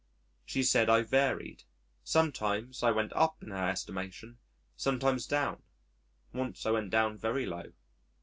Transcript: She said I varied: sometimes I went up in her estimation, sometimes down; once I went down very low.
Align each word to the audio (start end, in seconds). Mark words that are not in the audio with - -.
She 0.43 0.63
said 0.63 0.89
I 0.89 1.03
varied: 1.03 1.61
sometimes 2.03 2.81
I 2.81 2.89
went 2.89 3.13
up 3.13 3.37
in 3.43 3.51
her 3.51 3.69
estimation, 3.69 4.39
sometimes 4.75 5.27
down; 5.27 5.61
once 6.33 6.65
I 6.65 6.71
went 6.71 6.89
down 6.89 7.19
very 7.19 7.45
low. 7.45 7.71